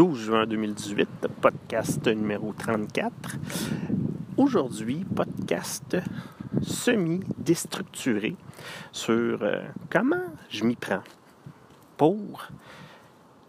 [0.00, 3.12] 12 juin 2018, podcast numéro 34.
[4.38, 5.98] Aujourd'hui, podcast
[6.62, 8.34] semi-déstructuré
[8.92, 9.60] sur euh,
[9.90, 11.02] comment je m'y prends
[11.98, 12.48] pour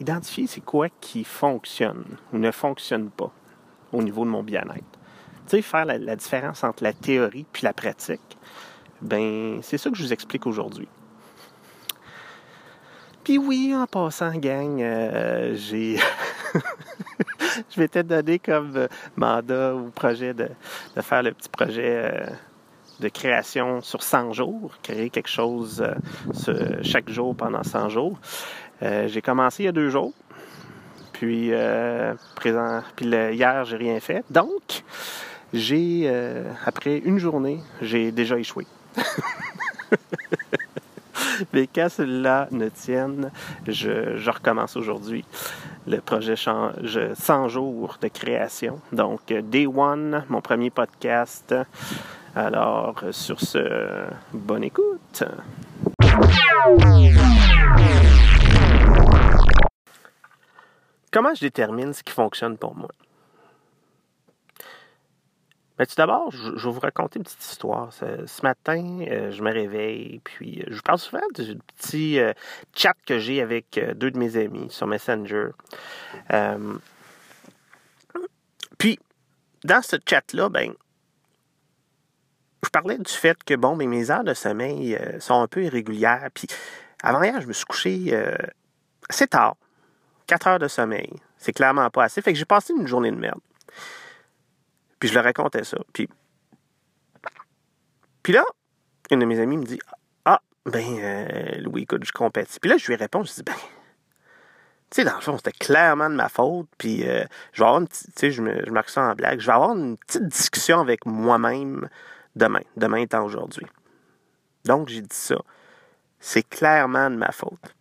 [0.02, 3.32] identifier c'est quoi qui fonctionne ou ne fonctionne pas
[3.94, 5.00] au niveau de mon bien-être.
[5.48, 8.38] Tu sais, faire la, différence entre la théorie puis la pratique,
[9.02, 10.90] ben c'est ça que je vous explique aujourd'hui.
[13.24, 15.98] Puis oui, en passant, gang, euh, j'ai.
[17.74, 20.50] je m'étais donné comme mandat ou projet de,
[21.02, 22.26] faire le petit projet euh,
[23.00, 25.84] de création sur 100 jours, créer quelque chose
[26.48, 28.20] euh, chaque jour pendant 100 jours.
[28.82, 30.14] j'ai commencé il y a deux jours.
[31.14, 31.52] Puis,
[32.36, 34.24] présent, puis le, hier, j'ai rien fait.
[34.32, 34.84] Donc,
[35.54, 36.12] j'ai,
[36.66, 38.66] après une journée, j'ai déjà échoué.
[41.54, 43.32] Mais quand cela ne tienne,
[43.68, 45.26] je, recommence aujourd'hui
[45.88, 48.80] le projet 100 jours de création.
[48.92, 51.56] Donc, Day One, mon premier podcast.
[52.36, 55.24] Alors, sur ce, bonne écoute.
[61.12, 62.90] Comment je détermine ce qui fonctionne pour moi?
[65.82, 67.92] Mais tout d'abord, je, vais vous raconter une petite histoire.
[67.92, 68.06] Ce,
[68.44, 72.34] matin, euh, je me réveille, puis euh, je vous parle souvent du petit euh,
[72.76, 75.48] chat que j'ai avec deux de mes amis sur Messenger.
[78.78, 79.00] puis,
[79.64, 80.72] dans ce chat-là, ben,
[82.64, 86.30] je parlais du fait que, bon, ben, mes heures de sommeil sont un peu irrégulières.
[86.36, 86.46] Puis,
[87.02, 88.16] avant-hier, je me suis couché
[89.10, 89.56] assez tard.
[90.28, 91.12] Quatre heures de sommeil.
[91.40, 92.22] C'est clairement pas assez.
[92.22, 93.42] Fait que j'ai passé une journée de merde.
[95.02, 95.78] Puis je leur racontais ça.
[95.94, 96.08] Puis,
[98.22, 98.46] puis là,
[99.10, 99.80] une de mes amies me dit
[100.26, 102.60] Ah, ben, euh, Louis, écoute, je compatis.
[102.60, 103.62] Puis là, je lui réponds Je dis Ben, tu
[104.92, 106.68] sais, dans le fond, c'était clairement de ma faute.
[106.78, 108.40] Puis euh, je vais avoir une petite,
[108.70, 111.90] marque ça en blague, je vais avoir une petite discussion avec moi-même
[112.36, 112.62] demain.
[112.78, 113.66] Demain étant aujourd'hui.
[114.66, 115.38] Donc, j'ai dit ça.
[116.20, 117.76] C'est clairement de ma faute.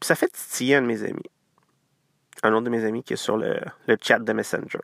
[0.00, 1.30] Puis ça fait titiller un de mes amis.
[2.42, 4.80] Un autre de mes amis qui est sur le, le chat de Messenger.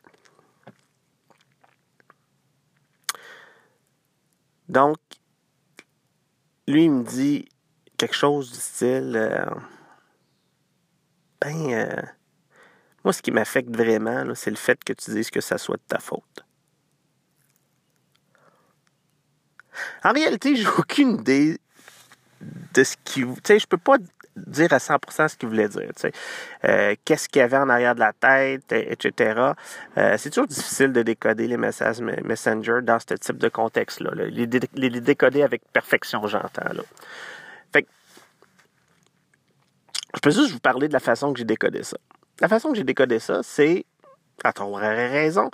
[4.69, 4.97] Donc,
[6.67, 7.47] lui, il me dit
[7.97, 9.45] quelque chose du style euh,
[11.41, 12.01] Ben, euh,
[13.03, 15.83] moi, ce qui m'affecte vraiment, c'est le fait que tu dises que ça soit de
[15.87, 16.45] ta faute.
[20.03, 21.59] En réalité, j'ai aucune idée
[22.41, 23.21] de ce qui.
[23.21, 23.97] Tu sais, je peux pas
[24.35, 25.91] dire à 100% ce qu'il voulait dire.
[26.65, 29.53] Euh, Qu'est-ce qu'il y avait en arrière de la tête, etc.
[29.97, 34.11] Euh, c'est toujours difficile de décoder les messages Messenger dans ce type de contexte-là.
[34.15, 36.63] Les, les, décoder avec perfection, j'entends.
[40.15, 41.97] Je peux juste vous parler de la façon que j'ai décodé ça.
[42.39, 43.85] La façon que j'ai décodé ça, c'est,
[44.43, 45.49] à ton raison,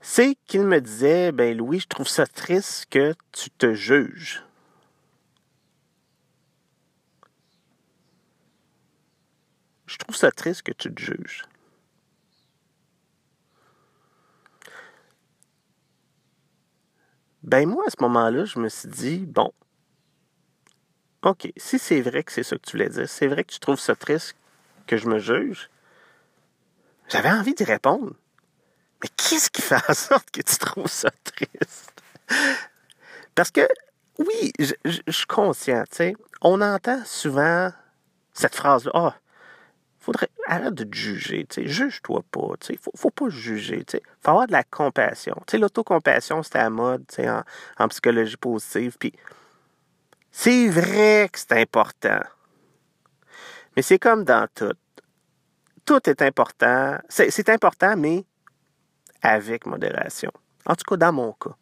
[0.00, 4.45] c'est qu'il me disait, ben Louis, je trouve ça triste que tu te juges.
[9.96, 11.44] Je trouve ça triste que tu te juges.
[17.42, 19.52] Ben moi, à ce moment-là, je me suis dit, bon,
[21.22, 23.58] OK, si c'est vrai que c'est ça que tu voulais dire, c'est vrai que tu
[23.58, 24.36] trouves ça triste
[24.86, 25.70] que je me juge,
[27.08, 28.12] j'avais envie d'y répondre.
[29.02, 32.02] Mais qu'est-ce qui fait en sorte que tu trouves ça triste?
[33.34, 33.66] Parce que,
[34.18, 37.72] oui, je, suis conscient, tu sais, on entend souvent
[38.32, 39.14] cette phrase-là, ah,
[40.06, 43.96] faudrait arrête de juger, tu sais, juge-toi pas, tu sais, faut, faut pas juger, tu
[43.96, 45.34] sais, faut avoir de la compassion.
[45.46, 49.12] Tu sais, l'autocompassion, c'était à mode, tu sais, en, psychologie positive, puis
[50.30, 52.20] c'est vrai que c'est important.
[53.74, 54.72] Mais c'est comme dans tout.
[55.84, 56.98] Tout est important.
[57.08, 58.24] C'est important, mais
[59.22, 60.32] avec modération.
[60.66, 61.54] En tout cas, dans mon cas.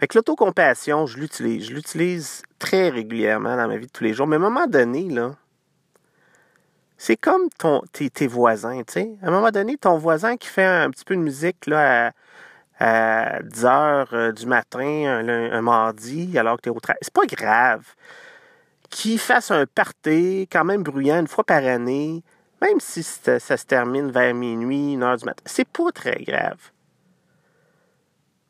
[0.00, 1.66] Fait que l'autocompassion, je l'utilise.
[1.66, 4.26] Je l'utilise très régulièrement dans ma vie de tous les jours.
[4.26, 5.36] Mais à un moment donné, là,
[6.98, 9.12] c'est comme ton, tes, voisins, tu sais.
[9.22, 12.12] À un moment donné, ton voisin qui fait un petit peu de musique là,
[12.80, 17.12] à, 10 heures euh, du matin, un, mardi, alors que tu es au travail, c'est
[17.12, 17.84] pas grave.
[18.90, 22.24] Qu'il fasse un party quand même bruyant une fois par année,
[22.60, 26.58] même si ça se termine vers minuit, une heure du matin, c'est pas très grave.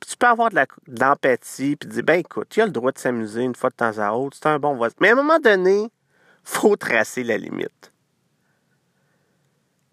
[0.06, 0.58] tu peux avoir de
[0.98, 3.98] l'empathie, puis dire, ben écoute, il a le droit de s'amuser une fois de temps
[3.98, 4.94] à autre, c'est un bon voisin.
[5.00, 5.90] Mais à un moment donné,
[6.44, 7.92] faut tracer la limite.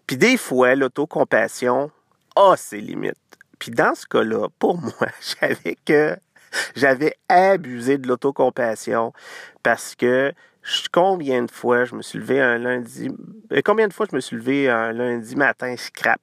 [0.06, 1.90] Puis des fois, l'autocompassion
[2.36, 3.16] a ses limites.
[3.58, 5.08] Puis dans ce cas-là, pour moi,
[5.40, 6.16] j'avais que
[6.74, 9.12] j'avais abusé de l'autocompassion
[9.62, 10.32] parce que
[10.92, 13.10] combien de fois je me suis levé un lundi.
[13.52, 16.20] Euh, combien de fois je me suis levé un lundi matin scrap?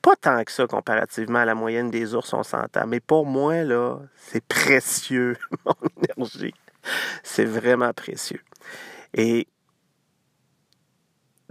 [0.00, 2.86] Pas tant que ça comparativement à la moyenne des ours, on s'entend.
[2.88, 6.54] Mais pour moi, là, c'est précieux, mon énergie.
[7.22, 8.42] C'est vraiment précieux.
[9.14, 9.46] Et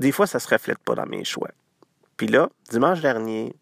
[0.02, 1.52] des fois, ça se reflète pas dans mes choix.
[2.18, 3.56] Puis là, dimanche dernier,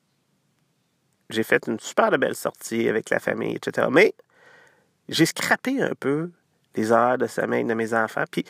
[1.30, 3.88] j'ai fait une super belle sortie avec la famille, etc.
[3.92, 4.16] Mais
[5.10, 6.32] j'ai scrappé un peu
[6.76, 8.24] les heures de sommeil de mes enfants.
[8.32, 8.46] Puis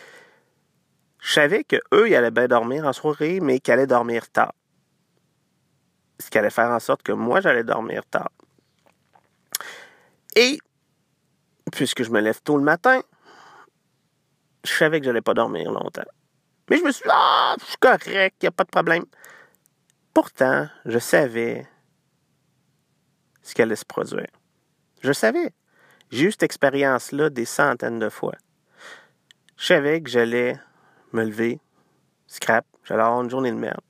[1.19, 4.53] je savais qu'eux, ils allaient bien dormir en soirée, mais qu'ils allaient dormir tard.
[6.19, 8.31] Ce qui allait faire en sorte que moi, j'allais dormir tard.
[10.35, 10.59] Et,
[11.71, 13.01] puisque je me lève tôt le matin,
[14.63, 16.03] je savais que je n'allais pas dormir longtemps.
[16.69, 19.05] Mais je me suis dit, ah, je suis correct, il n'y a pas de problème.
[20.13, 21.67] Pourtant, je savais
[23.41, 24.27] ce qui allait se produire.
[25.01, 25.53] Je savais.
[26.11, 28.35] J'ai eu cette expérience-là des centaines de fois.
[29.57, 30.59] Je savais que j'allais
[31.11, 31.59] me lever,
[32.27, 33.81] scrap, j'allais avoir une journée de merde.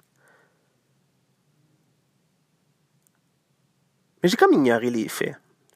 [4.21, 5.35] Mais j'ai comme ignoré les faits.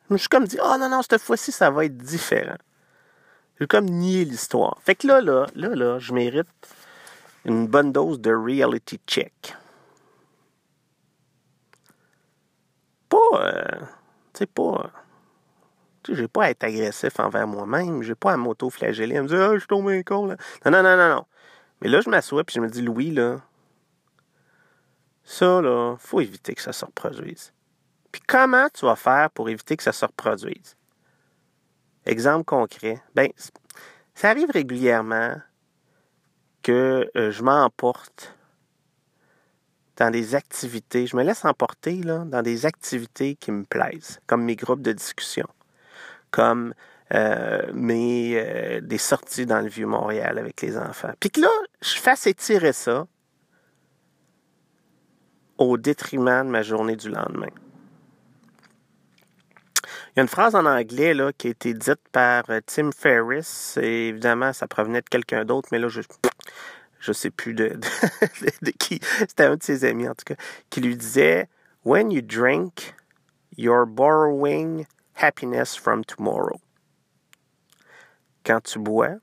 [0.09, 2.57] Je me suis comme dit, oh non, non, cette fois-ci, ça va être différent.
[3.59, 4.77] J'ai comme nié l'histoire.
[4.83, 6.47] Fait que là, là, là, là, je mérite
[7.45, 9.55] une bonne dose de reality check.
[13.09, 13.79] Pas, euh,
[14.33, 14.91] tu sais, pas
[16.09, 18.01] je n'ai pas à être agressif envers moi-même.
[18.03, 20.25] Je n'ai pas à m'auto-flageller, à me dire Ah, je suis tombé con.
[20.25, 20.35] Là.
[20.65, 21.25] Non, non, non, non, non.
[21.81, 23.41] Mais là, je m'assois et je me dis Louis, là,
[25.23, 27.53] ça, là, faut éviter que ça se reproduise.
[28.11, 30.75] Puis comment tu vas faire pour éviter que ça se reproduise?
[32.05, 33.01] Exemple concret.
[33.15, 33.29] Ben,
[34.13, 35.37] ça arrive régulièrement
[36.63, 38.35] que euh, je m'emporte
[39.97, 44.43] dans des activités, je me laisse emporter là, dans des activités qui me plaisent, comme
[44.43, 45.47] mes groupes de discussion
[46.33, 46.73] comme
[47.13, 51.11] euh, mes, euh, des sorties dans le Vieux-Montréal avec les enfants.
[51.19, 51.51] Puis que là,
[51.81, 53.05] je fasse étirer ça
[55.59, 57.51] au détriment de ma journée du lendemain.
[60.13, 62.91] Il y a une phrase en anglais là, qui a été dite par euh, Tim
[62.91, 63.79] Ferriss.
[63.81, 66.01] Et évidemment, ça provenait de quelqu'un d'autre, mais là, je
[66.99, 67.69] je sais plus de,
[68.61, 68.99] de qui.
[69.19, 70.35] C'était un de ses amis, en tout cas,
[70.69, 71.49] qui lui disait
[71.83, 72.95] When you drink,
[73.57, 76.61] you're borrowing happiness from tomorrow.
[78.45, 79.17] Quand tu bois,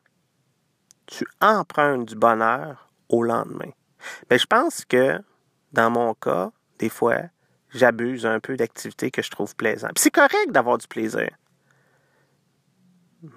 [1.06, 3.70] tu empruntes du bonheur au lendemain.
[4.28, 5.20] Mais je pense que,
[5.72, 7.22] dans mon cas, des fois,
[7.72, 9.98] j'abuse un peu d'activités que je trouve plaisantes.
[9.98, 11.30] c'est correct d'avoir du plaisir.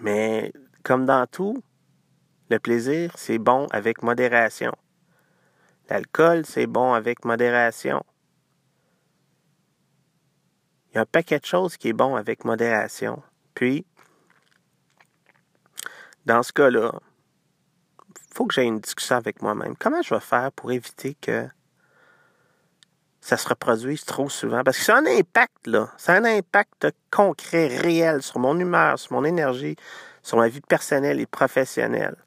[0.01, 0.53] Mais,
[0.83, 1.61] comme dans tout,
[2.49, 4.73] le plaisir, c'est bon avec modération.
[5.89, 8.03] L'alcool, c'est bon avec modération.
[10.89, 13.21] Il y a un paquet de choses qui est bon avec modération.
[13.55, 13.85] Puis,
[16.25, 16.93] dans ce cas-là,
[17.99, 19.75] il faut que j'aie une discussion avec moi-même.
[19.75, 21.47] Comment je vais faire pour éviter que
[23.23, 24.63] ça se reproduise trop souvent?
[24.63, 25.89] Parce que c'est un impact, là.
[25.97, 29.77] C'est un impact concret, réel sur mon humeur, sur mon énergie,
[30.21, 32.17] sur ma vie personnelle et professionnelle.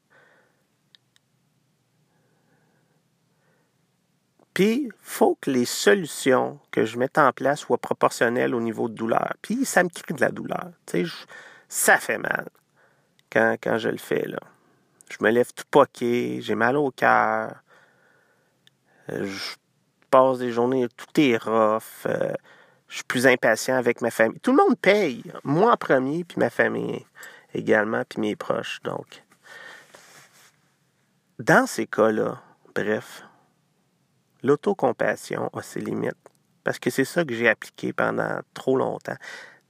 [4.55, 8.89] Puis, il faut que les solutions que je mette en place soient proportionnelles au niveau
[8.89, 9.35] de douleur.
[9.43, 10.71] Puis, ça me crée de la douleur.
[10.87, 11.13] Tu sais,
[11.69, 12.49] ça fait mal
[13.31, 14.27] quand, quand je le fais.
[14.27, 14.39] Là.
[15.11, 17.57] Je me lève tout poqué, j'ai mal au cœur.
[19.11, 19.57] Euh, je
[20.11, 22.07] passe des journées, tout est rough.
[22.07, 22.33] Euh,
[22.89, 24.39] je suis plus impatient avec ma famille.
[24.41, 25.23] Tout le monde paye.
[25.45, 27.05] Moi en premier, puis ma famille
[27.55, 28.81] également, puis mes proches.
[28.85, 29.25] Donc,
[31.39, 32.41] dans ces cas-là,
[32.75, 33.25] bref,
[34.43, 36.15] l'autocompassion a ses limites.
[36.65, 39.17] Parce que c'est ça que j'ai appliqué pendant trop longtemps.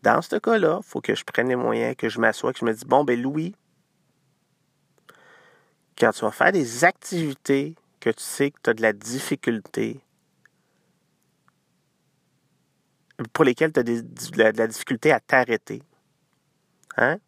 [0.03, 2.65] Dans ce cas-là, il faut que je prenne les moyens, que je m'assoie, que je
[2.65, 3.55] me dise Bon, ben Louis,
[5.99, 10.01] quand tu vas faire des activités que tu sais que tu as de la difficulté,
[13.33, 15.83] pour lesquelles tu as de la difficulté à t'arrêter,
[16.97, 17.19] hein?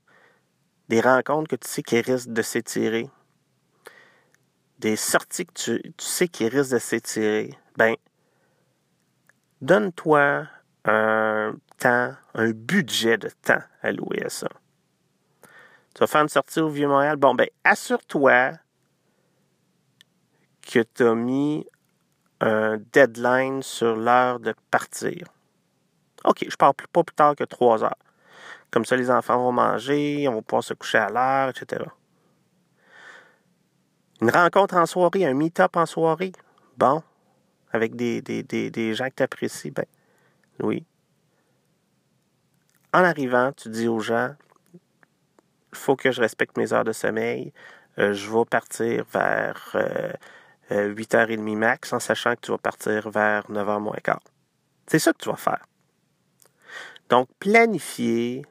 [0.88, 3.10] des rencontres que tu sais qui risquent de s'étirer,
[4.78, 7.94] des sorties que tu, sais qui risquent de s'étirer, ben,
[9.60, 10.46] donne-toi
[10.84, 14.48] un temps, un budget de temps alloué à ça.
[15.94, 17.16] Tu vas faire une sortie au Vieux-Montréal.
[17.16, 18.52] Bon, ben, assure-toi
[20.62, 21.66] que tu as mis
[22.40, 25.26] un deadline sur l'heure de partir.
[26.24, 27.98] OK, je pars pas plus tard que trois heures.
[28.70, 31.84] Comme ça, les enfants vont manger, on va pouvoir se coucher à l'heure, etc.
[34.20, 36.32] Une rencontre en soirée, un meet-up en soirée.
[36.76, 37.02] Bon,
[37.72, 39.86] avec des, des, gens que tu apprécies, ben
[40.60, 40.84] oui.
[42.92, 44.34] En arrivant, tu dis aux gens,
[45.72, 47.52] faut que je respecte mes heures de sommeil.
[47.98, 49.76] Euh, je vais partir vers
[50.70, 54.22] 8h30 max en sachant que tu vas partir vers 9h moins quart.
[54.86, 55.64] C'est ça que tu vas faire.
[57.08, 58.44] Donc, planifier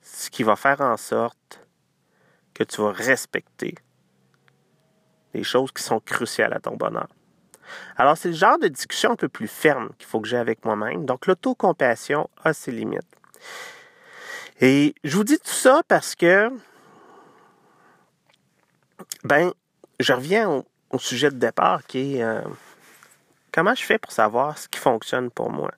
[0.00, 1.60] ce qui va faire en sorte
[2.54, 3.74] que tu vas respecter
[5.34, 7.08] les choses qui sont cruciales à ton bonheur.
[7.96, 10.64] Alors, c'est le genre de discussion un peu plus ferme qu'il faut que j'ai avec
[10.64, 11.06] moi-même.
[11.06, 13.02] Donc, l'autocompassion a ses limites.
[14.60, 16.50] Et je vous dis tout ça parce que,
[19.24, 19.52] ben,
[20.00, 22.42] je reviens au, sujet de départ qui est euh,
[23.52, 25.70] comment je fais pour savoir ce qui fonctionne pour moi?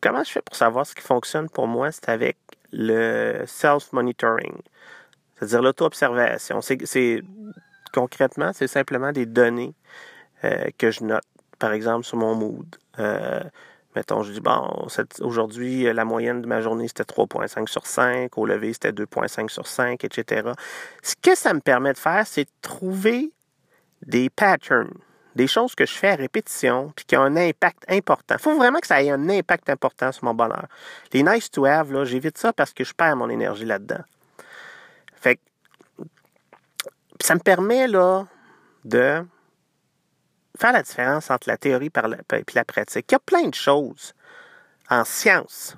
[0.00, 2.36] Comment je fais pour savoir ce qui fonctionne pour moi, c'est avec
[2.72, 4.56] le self-monitoring,
[5.36, 6.60] c'est-à-dire l'auto-observation.
[6.60, 7.22] C'est
[7.92, 9.74] concrètement, c'est simplement des données
[10.44, 11.24] euh, que je note,
[11.58, 12.66] par exemple, sur mon mood.
[12.98, 13.42] Euh,
[13.94, 14.86] mettons, je dis, bon,
[15.20, 19.66] aujourd'hui, la moyenne de ma journée, c'était 3,5 sur 5, au lever, c'était 2,5 sur
[19.66, 20.50] 5, etc.
[21.02, 23.32] Ce que ça me permet de faire, c'est de trouver
[24.02, 24.92] des patterns,
[25.36, 28.36] des choses que je fais à répétition, puis qui ont un impact important.
[28.38, 30.66] Il faut vraiment que ça ait un impact important sur mon bonheur.
[31.12, 34.02] Les nice to have, là, j'évite ça parce que je perds mon énergie là-dedans.
[35.14, 35.42] Fait que
[37.20, 38.24] ça me permet là
[38.86, 39.22] de
[40.58, 43.04] faire la différence entre la théorie et la, la pratique.
[43.10, 44.14] Il y a plein de choses
[44.88, 45.76] en science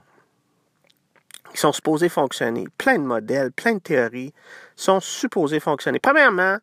[1.53, 2.69] qui sont supposées fonctionner.
[2.79, 4.33] Plein de modèles, plein de théories
[4.77, 5.99] sont supposées fonctionner.
[5.99, 6.59] Premièrement,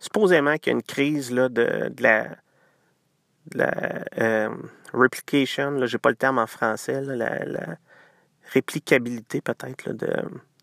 [0.00, 2.36] supposément qu'il y a une crise là, de, la,
[4.18, 4.48] euh,
[4.92, 7.76] replication, je n'ai pas le terme en français, la, la,
[8.52, 10.12] réplicabilité peut-être de,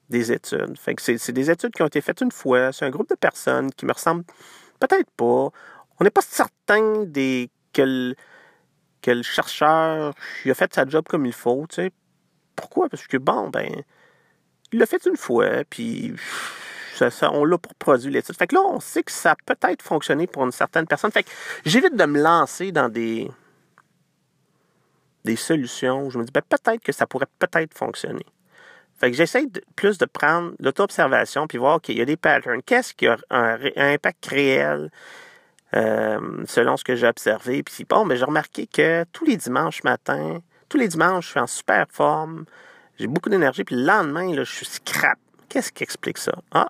[0.10, 0.78] des études.
[0.78, 2.72] Fait que c'est des études qui ont été faites une fois.
[2.72, 4.26] C'est un groupe de personnes qui me ressemblent
[4.80, 5.50] peut-être pas.
[6.00, 8.14] On n'est pas certain des, que,
[9.06, 10.14] le, chercheur
[10.46, 11.66] a fait sa job comme il faut.
[12.56, 12.90] Pourquoi?
[12.90, 13.72] Parce que, bon, ben,
[14.72, 16.14] il l'a fait une fois, puis
[17.24, 18.36] on l'a pour produire l'étude.
[18.36, 21.12] Fait que là, on sait que ça a peut-être fonctionné pour une certaine personne.
[21.12, 21.30] Fait que
[21.66, 23.30] j'évite de me lancer dans des,
[25.26, 28.26] des solutions où je me dis, ben, peut-être que ça pourrait peut-être fonctionner.
[29.00, 32.64] Fait que j'essaie plus de prendre l'auto-observation puis voir, OK, il y a des patterns.
[32.64, 34.90] Qu'est-ce qui a un, impact réel
[35.76, 37.62] euh, selon ce que j'ai observé?
[37.62, 41.32] Puis bon, mais ben, j'ai remarqué que tous les dimanches matin, tous les dimanches, je
[41.32, 42.46] suis en super forme,
[42.98, 45.20] j'ai beaucoup d'énergie, puis le lendemain, là, je suis scrap.
[45.48, 46.34] Qu'est-ce qui explique ça?
[46.52, 46.70] Ah,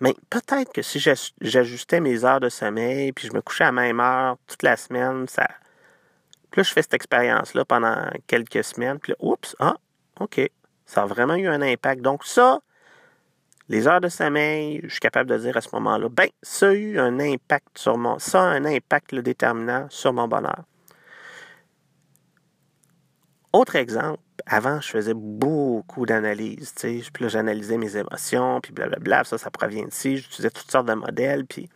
[0.00, 1.00] mais peut-être que si
[1.40, 4.76] j'ajustais mes heures de sommeil, puis je me couchais à la même heure toute la
[4.76, 5.48] semaine, ça...
[6.50, 9.76] Puis là, je fais cette expérience-là pendant quelques semaines, puis là, oups, ah,
[10.20, 10.40] OK,
[10.86, 12.00] ça a vraiment eu un impact.
[12.00, 12.60] Donc ça,
[13.68, 16.72] les heures de sommeil, je suis capable de dire à ce moment-là, ben, ça a
[16.72, 20.64] eu un impact sur mon, ça a un impact le déterminant sur mon bonheur.
[23.52, 28.72] Autre exemple, avant, je faisais beaucoup d'analyses, tu sais, puis là, j'analysais mes émotions, puis
[28.72, 31.68] blablabla, ça, ça provient d'ici, j'utilisais toutes sortes de modèles, puis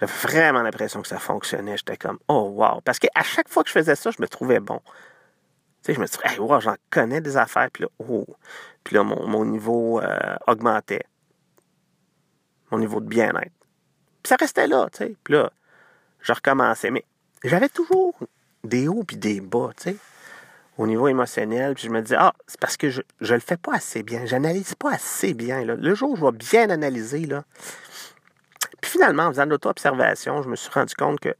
[0.00, 1.76] j'avais vraiment l'impression que ça fonctionnait.
[1.76, 4.60] J'étais comme, oh wow, parce qu'à chaque fois que je faisais ça, je me trouvais
[4.60, 4.80] bon
[5.94, 7.70] je me dit, hey, j'en connais des affaires.
[7.70, 8.26] Puis là, oh.
[8.84, 11.04] Puis là mon, niveau euh, augmentait.
[12.70, 13.52] Mon niveau de bien-être.
[14.22, 15.16] Puis ça restait là, tu sais.
[15.24, 15.50] Puis là,
[16.20, 16.90] je recommençais.
[16.90, 17.04] Mais
[17.44, 18.14] j'avais toujours
[18.64, 19.96] des hauts puis des bas, tu sais,
[20.78, 21.74] au niveau émotionnel.
[21.74, 24.24] Puis je me disais, ah, c'est parce que je ne le fais pas assez bien.
[24.24, 25.64] J'analyse pas assez bien.
[25.64, 27.44] Le jour je vais bien analyser, là.
[28.80, 31.34] Puis finalement, en faisant de l'auto-observation, je me suis rendu compte que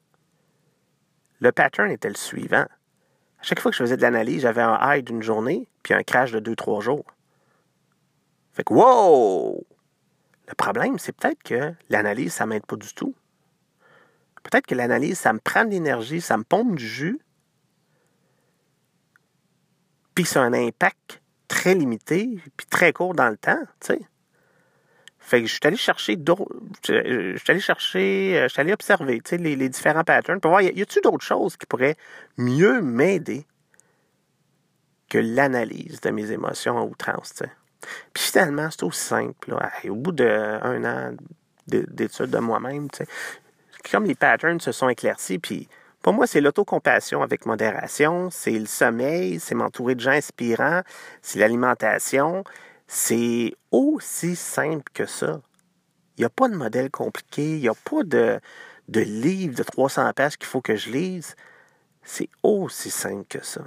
[1.40, 2.66] le pattern était le suivant.
[3.40, 6.02] À chaque fois que je faisais de l'analyse, j'avais un high d'une journée, puis un
[6.02, 7.04] crash de deux, trois jours.
[8.52, 9.64] Fait que, wow!
[10.49, 13.14] Le problème, c'est peut-être que l'analyse, ça m'aide pas du tout.
[14.42, 17.21] Peut-être que l'analyse, ça me prend de l'énergie, ça me pompe du jus,
[20.18, 24.00] puis ça a un impact très limité, puis très court dans le temps, tu sais.
[25.20, 26.60] Fait que je suis allé chercher d'autres.
[26.88, 30.60] Je suis allé chercher, euh, je suis allé observer les, les différents patterns pour voir,
[30.60, 31.94] y a-t-il d'autres choses qui pourraient
[32.37, 33.46] mieux m'aider
[35.08, 37.52] que l'analyse de mes émotions à outrance, sais.
[38.12, 39.50] Puis finalement, c'est aussi simple.
[39.52, 39.70] Là.
[39.88, 41.14] Au bout d'un an
[41.68, 42.88] d'études de moi-même,
[43.88, 45.68] comme les patterns se sont éclaircis, puis
[46.09, 50.81] pour moi, c'est l'autocompassion avec modération, c'est le sommeil, c'est m'entourer de gens inspirants,
[51.21, 52.45] c'est l'alimentation,
[52.87, 55.43] c'est aussi simple que ça.
[56.17, 58.41] Il n'y a pas de modèle compliqué, il n'y a pas de,
[58.88, 61.37] de livre de 300 pages qu'il faut que je lise.
[62.03, 63.61] C'est aussi simple que ça.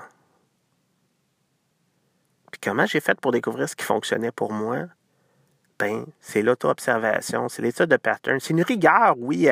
[2.52, 4.88] Puis comment j'ai fait pour découvrir ce qui fonctionnait pour moi?
[5.78, 8.40] Ben, c'est l'auto-observation, c'est l'étude de pattern.
[8.40, 9.48] C'est une rigueur, oui.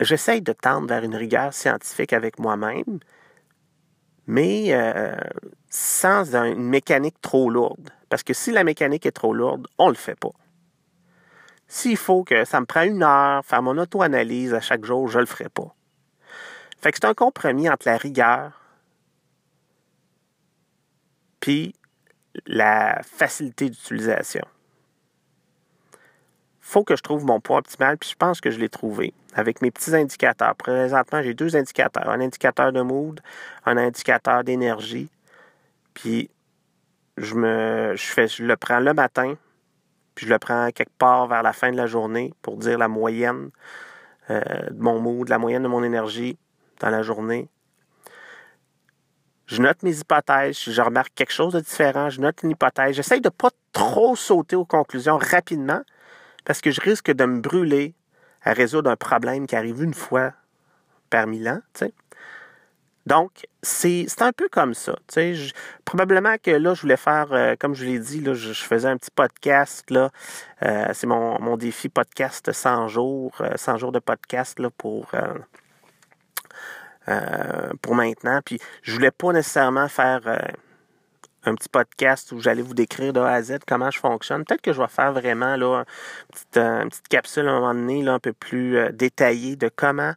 [0.00, 3.00] J'essaye de tendre vers une rigueur scientifique avec moi-même,
[4.26, 5.16] mais euh,
[5.68, 7.90] sans une mécanique trop lourde.
[8.08, 10.32] Parce que si la mécanique est trop lourde, on ne le fait pas.
[11.66, 15.18] S'il faut que ça me prend une heure, faire mon auto-analyse à chaque jour, je
[15.18, 15.74] ne le ferai pas.
[16.80, 18.52] Fait que c'est un compromis entre la rigueur
[21.40, 21.74] puis
[22.46, 24.44] la facilité d'utilisation.
[26.68, 29.62] Faut que je trouve mon poids optimal, puis je pense que je l'ai trouvé avec
[29.62, 30.54] mes petits indicateurs.
[30.54, 33.20] Présentement, j'ai deux indicateurs, un indicateur de mood,
[33.64, 35.08] un indicateur d'énergie.
[35.94, 36.30] Puis
[37.16, 39.34] je me je fais je le prends le matin,
[40.14, 42.88] puis je le prends quelque part vers la fin de la journée pour dire la
[42.88, 43.48] moyenne
[44.28, 46.36] euh, de mon mood, la moyenne de mon énergie
[46.80, 47.48] dans la journée.
[49.46, 50.58] Je note mes hypothèses.
[50.58, 52.94] Je remarque quelque chose de différent, je note une hypothèse.
[52.94, 55.80] J'essaye de ne pas trop sauter aux conclusions rapidement
[56.48, 57.94] parce que je risque de me brûler
[58.42, 60.32] à résoudre un problème qui arrive une fois
[61.10, 61.60] par mille ans.
[63.04, 64.96] Donc, c'est un peu comme ça.
[65.84, 68.96] probablement que là, je voulais faire, euh, comme je l'ai dit, là, je, faisais un
[68.96, 69.84] petit podcast.
[69.92, 70.08] Euh,
[70.94, 75.10] c'est mon, mon, défi podcast 100 jours, 100 euh, jours de podcast là, pour,
[77.82, 78.40] pour maintenant.
[78.42, 80.22] Puis, je voulais pas nécessairement faire
[81.48, 84.44] un petit podcast où j'allais vous décrire de A à Z comment je fonctionne.
[84.44, 85.84] Peut-être que je vais faire vraiment là,
[86.54, 90.14] une, petite, capsule à un moment donné là, un peu plus détaillée de comment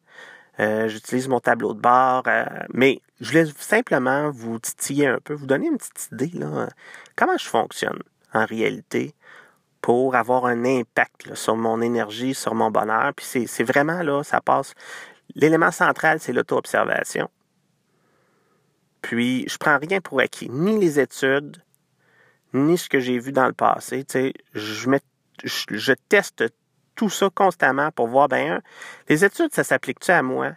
[0.59, 5.33] euh, j'utilise mon tableau de bord, euh, mais je voulais simplement vous titiller un peu,
[5.33, 6.67] vous donner une petite idée là,
[7.15, 7.99] comment je fonctionne
[8.33, 9.15] en réalité
[9.81, 13.13] pour avoir un impact sur mon énergie, sur mon bonheur.
[13.15, 14.73] Puis c'est vraiment là, ça passe.
[15.35, 17.29] L'élément central, c'est l'auto-observation.
[19.01, 21.57] Puis je prends rien pour acquis, ni les études,
[22.53, 24.05] ni ce que j'ai vu dans le passé.
[24.53, 25.01] je, mets,
[25.43, 26.43] je teste
[26.95, 28.61] tout ça constamment pour voir, ben,
[29.09, 30.51] les études, ça s'applique-tu à moi?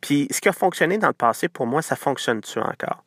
[0.00, 3.04] Puis ce qui a fonctionné dans le passé, pour moi, ça fonctionne-tu encore?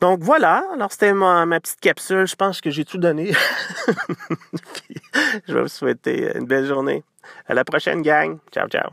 [0.00, 2.26] Donc voilà, alors c'était ma, ma, petite capsule.
[2.26, 3.32] Je pense que j'ai tout donné.
[5.46, 7.04] je vais vous souhaiter une belle journée.
[7.46, 8.38] À la prochaine, gang.
[8.50, 8.90] Ciao, ciao.